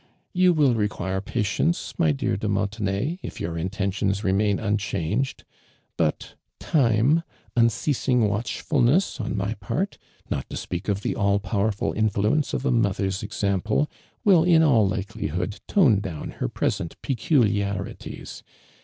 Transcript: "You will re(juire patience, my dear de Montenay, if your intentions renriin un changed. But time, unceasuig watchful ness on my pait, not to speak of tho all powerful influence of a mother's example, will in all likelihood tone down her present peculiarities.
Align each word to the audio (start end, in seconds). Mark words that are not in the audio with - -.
"You 0.33 0.51
will 0.51 0.73
re(juire 0.73 1.23
patience, 1.23 1.93
my 1.95 2.11
dear 2.11 2.35
de 2.35 2.49
Montenay, 2.49 3.19
if 3.21 3.39
your 3.39 3.55
intentions 3.55 4.21
renriin 4.21 4.59
un 4.59 4.79
changed. 4.79 5.43
But 5.95 6.33
time, 6.59 7.21
unceasuig 7.55 8.27
watchful 8.27 8.81
ness 8.81 9.19
on 9.19 9.37
my 9.37 9.53
pait, 9.53 9.99
not 10.27 10.49
to 10.49 10.57
speak 10.57 10.87
of 10.87 11.01
tho 11.01 11.13
all 11.13 11.37
powerful 11.37 11.93
influence 11.93 12.51
of 12.55 12.65
a 12.65 12.71
mother's 12.71 13.21
example, 13.21 13.91
will 14.25 14.43
in 14.43 14.63
all 14.63 14.87
likelihood 14.87 15.59
tone 15.67 15.99
down 15.99 16.31
her 16.31 16.49
present 16.49 16.99
peculiarities. 17.03 18.41